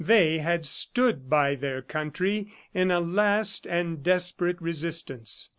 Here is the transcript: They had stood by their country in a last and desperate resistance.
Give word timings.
They 0.03 0.39
had 0.39 0.65
stood 0.65 1.29
by 1.29 1.53
their 1.53 1.83
country 1.83 2.51
in 2.73 2.89
a 2.89 2.99
last 2.99 3.67
and 3.67 4.01
desperate 4.01 4.59
resistance. 4.59 5.49